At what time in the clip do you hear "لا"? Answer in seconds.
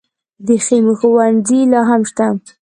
1.71-1.81